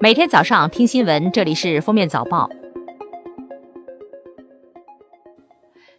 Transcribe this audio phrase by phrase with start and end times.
[0.00, 2.48] 每天早上听新闻，这里是封面早报。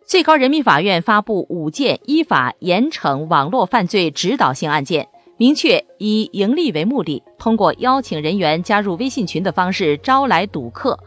[0.05, 10.97] 最高人民法院发布五件依法严惩网络犯罪指导性案件，明确以盈利为目的，通过邀请人员加入微信群的方式招来赌客，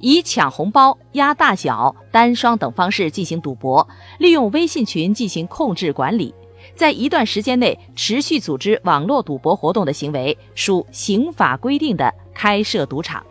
[0.00, 3.86] 以抢红包、压大小、单双等方式进行赌博，
[4.18, 6.34] 利用微信群进行控制管理。
[6.74, 13.26] 在一段时间内持续组织网络赌博活动的行为，属刑法规定的开设赌场。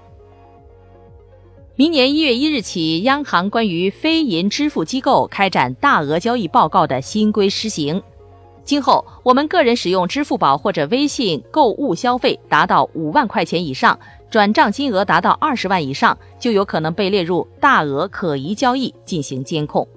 [1.77, 8.03] 明年一月一日起，央行关于非银支付机构开展大额交易报告的新规施行。
[8.66, 13.97] 今后，我们个人使用支付宝或者微信购物消费达到五万块钱以上，
[14.30, 19.88] 转账金额达到二十万以上，就有可能被列入大额可疑交易进行监控。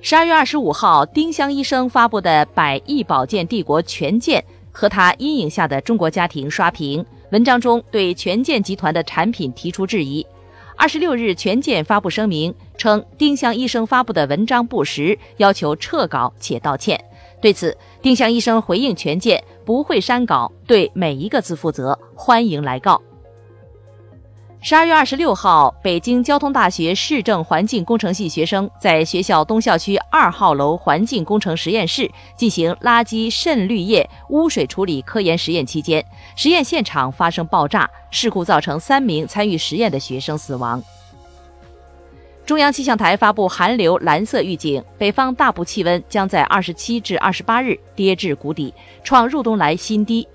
[0.00, 10.24] 十二月二十五号，丁香医生发布的《百亿保健帝国权健和他阴影下的中国家庭》刷屏，文章中对权健集团的产品提出质疑。
[10.76, 17.02] 二十六日，权健发布声明称，丁香医生发布的文章不实，要求撤稿且道歉。
[17.40, 23.00] 对此，丁香医生回应权健不会删稿，对每一个字负责，欢迎来告。
[24.64, 36.04] 十二月二十六号，北京交通大学市政环境工程系学生在学校东校区二号楼环境工程实验室进行垃圾渗滤液污水处理科研实验期间，
[36.36, 40.80] 实验现场发生爆炸事故，造成三名参与实验的学生死亡。
[42.46, 50.28] 中央气象台发布寒流蓝色预警，北方大部气温将在二十七至二十八日跌至谷底，创入冬来新低。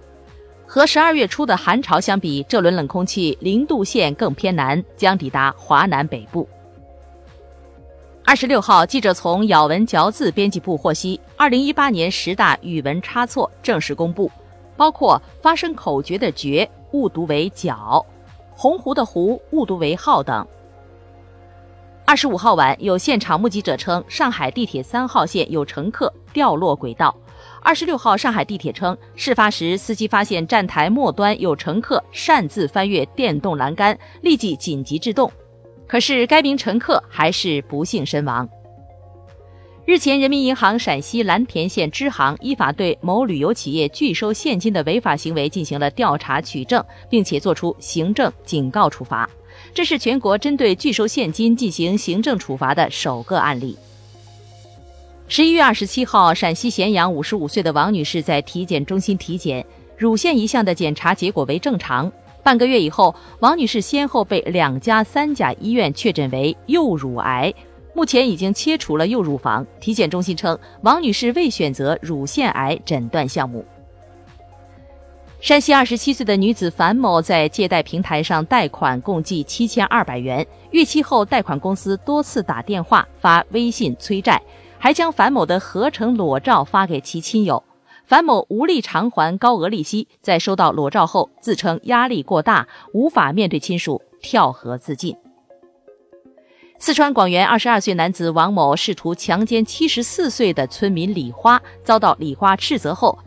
[0.70, 6.48] 和十二月初的寒潮相比，这轮冷空气零度线更偏南，将抵达华南北部。
[8.26, 14.30] 二十六号，记者从咬文嚼字编辑部获悉，二零一八年十大语文差错正式公布，
[14.76, 18.06] 包括发声口诀的“诀”误读为“角”，
[18.52, 20.46] 洪湖的“湖”误读为“号”等。
[22.06, 27.16] 二十五号晚，有现场目击者称，上海地铁三号线有乘客掉落轨道。
[27.68, 35.30] 二十六号，上海地铁称，事发时司机发现站台末端有乘客擅自翻越电动栏杆，立即紧急制动，
[35.86, 38.48] 可是该名乘客还是不幸身亡。
[39.84, 49.30] 日前，人民银行陕西蓝田县支行依法对某旅游企业拒收现金的违法行为进行了调查取证，并且作出行政警告处罚。
[49.74, 53.78] 这是全国针对拒收现金进行行政处罚的首个案例。
[55.30, 59.66] 十一月二十七号，陕西咸阳五十五岁的王女士在体检中心体检，
[59.98, 62.10] 乳腺一项的检查结果为正常。
[62.42, 67.54] 半个月以后，王女士先后被两家三甲医院确诊为右乳癌，
[67.94, 69.68] 目前已经切除了右乳房。
[69.82, 73.66] 体检中心称，王女士未选择乳腺癌诊断项目。
[75.42, 84.42] 山西二十七岁的女子樊某在借贷平台上贷款共计七千二百元，逾期后，贷款公司多次打电话发微信催债。
[84.80, 87.64] 还将樊某的合成裸照发给其亲友，
[88.06, 95.16] 樊某无力偿还高额利息，在收到裸照后，自称压力过大，无法面对亲属，跳河自尽。
[96.80, 103.18] 四川广元二十二岁男子王某试图强奸七十四岁的村民李花，遭到李花斥责后，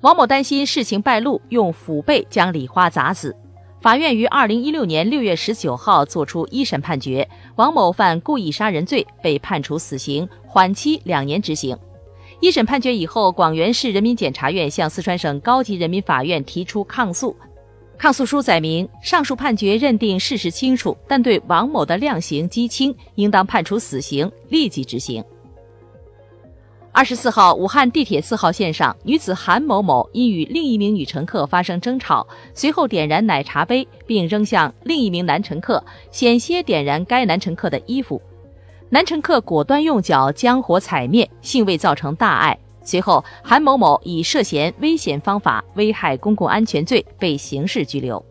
[0.00, 3.36] 王某担心事情败露，用斧背将李花砸死。
[3.80, 11.76] 法院于二零一六年六月十九号作出一审判决，王某犯故意杀人罪，被判处死刑，缓期两年执行。
[12.40, 17.36] 一审判决以后，广元市人民检察院向四川省高级人民法院提出抗诉。
[17.98, 25.22] 抗诉书载明，上述判决认定事实清楚，但对王某的量刑畸轻，应当判处死刑，立即执行。
[26.96, 38.18] 二十四号，武汉地铁四号线上，女子韩某某因与另一名女乘客发生争吵，随后点燃奶茶杯，并扔向另一名男乘客，险些点燃该男乘客的衣服。
[38.88, 42.58] 男乘客果断用脚将火踩灭，幸未造成大碍。
[42.82, 48.24] 随后，韩某某以涉嫌危险方法危害公共安全罪被刑事拘留。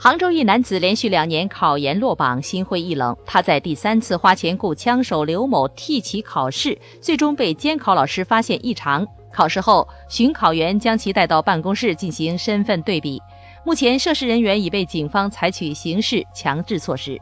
[0.00, 3.16] 杭州一男子连续两年考研落榜，心灰意冷。
[3.26, 9.04] 他在第三次花钱雇枪手刘某替其考试，最终被监考老师发现异常。
[9.32, 13.20] 考试后，巡考员将其带到办公室进行身份对比。
[13.64, 17.18] 目前，涉事人员已被警方采取刑事强制措施。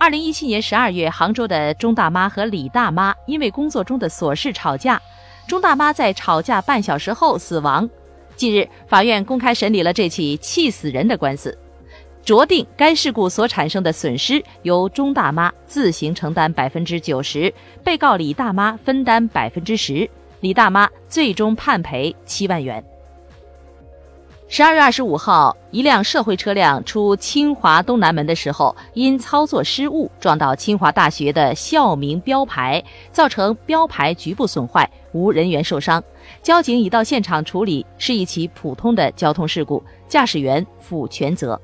[0.00, 5.00] 二零一七年十二月，杭州的钟大妈和李大妈因为工作中的琐事吵架，
[5.46, 7.88] 钟大妈在吵架半小时后死亡。
[8.42, 11.56] 近日，法院公开审理了这起气死人的官司，
[12.24, 17.54] 酌定该事故所产生的损失由钟大妈自行承担百分之九十，
[17.84, 20.10] 被告李大妈分担百分之十，
[20.40, 22.84] 李大妈最终判赔七万元。
[24.48, 36.02] 十二月二十五号，一辆社会车辆出清华东南门的时候，因操作失误撞到清华大学的校名标牌，造成标牌局部损坏，无人员受伤。
[36.42, 41.60] 交警已到现场处理，是一起普通的交通事故，驾驶员负全责。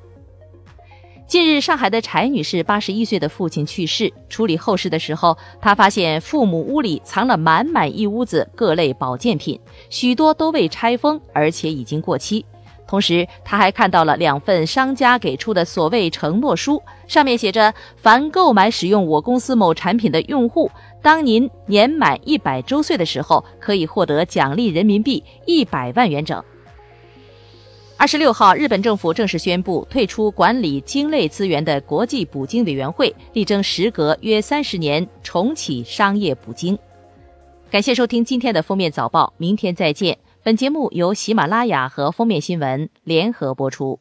[1.26, 9.60] 近日，上海的柴女士八十一岁的父亲去世，处理后事的时候，她发现父母屋里藏了满满一屋子各类保健品，
[9.90, 12.46] 许多都未拆封，而且已经过期。
[12.88, 20.70] 同时，他还看到了两份商家给出的所谓承诺书，上面写着：凡购买使用我公司某产品的用户，
[21.02, 26.42] 当您年满一百周岁的时候，可以获得奖励人民币一百万元整。
[27.98, 36.78] 二十六号，日本政府正式宣布退出管理鲸类资源的国际捕鲸委员会，力争时隔约三十年重启商业捕鲸。
[37.70, 40.16] 感谢收听今天的封面早报，明天再见。
[40.44, 44.00] 本节目由喜马拉雅和封面新闻联合播出。